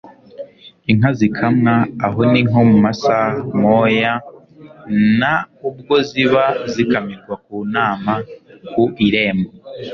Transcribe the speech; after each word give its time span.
Inka 0.91 1.09
zikamwa 1.19 1.73
aho 2.05 2.19
ni 2.31 2.41
nko 2.47 2.61
mu 2.69 2.77
masaa 2.85 3.29
moya 3.61 4.13
na 5.19 5.33
ubwo 5.67 5.95
ziba 6.09 6.43
zikamirwa 6.73 7.33
ku 7.45 7.55
nama, 7.75 8.13
ku 8.71 8.83
irembo) 9.07 9.49